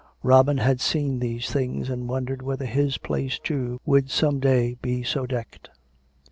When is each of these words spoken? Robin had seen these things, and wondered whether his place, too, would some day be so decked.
Robin 0.23 0.57
had 0.57 0.81
seen 0.81 1.19
these 1.19 1.51
things, 1.51 1.87
and 1.87 2.09
wondered 2.09 2.41
whether 2.41 2.65
his 2.65 2.97
place, 2.97 3.37
too, 3.37 3.79
would 3.85 4.09
some 4.09 4.39
day 4.39 4.75
be 4.81 5.03
so 5.03 5.27
decked. 5.27 5.69